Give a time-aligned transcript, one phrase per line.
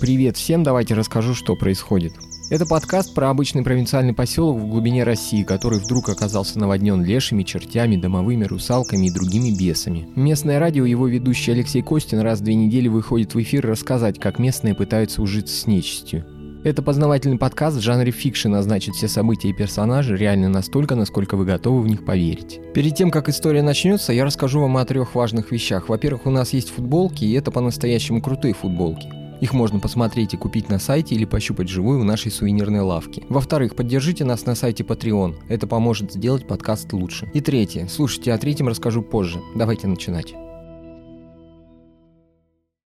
[0.00, 2.14] Привет всем, давайте расскажу, что происходит.
[2.48, 7.96] Это подкаст про обычный провинциальный поселок в глубине России, который вдруг оказался наводнен лешими, чертями,
[7.96, 10.08] домовыми русалками и другими бесами.
[10.16, 14.38] Местное радио, его ведущий Алексей Костин раз в две недели выходит в эфир рассказать, как
[14.38, 16.24] местные пытаются ужиться с нечистью.
[16.64, 21.36] Это познавательный подкаст в жанре fiction, а значит все события и персонажи реальны настолько, насколько
[21.36, 22.58] вы готовы в них поверить.
[22.72, 25.90] Перед тем, как история начнется, я расскажу вам о трех важных вещах.
[25.90, 29.19] Во-первых, у нас есть футболки, и это по-настоящему крутые футболки.
[29.40, 33.24] Их можно посмотреть и купить на сайте или пощупать вживую в нашей сувенирной лавке.
[33.28, 35.36] Во-вторых, поддержите нас на сайте Patreon.
[35.48, 37.30] Это поможет сделать подкаст лучше.
[37.32, 37.86] И третье.
[37.88, 39.40] Слушайте, о третьем расскажу позже.
[39.54, 40.34] Давайте начинать.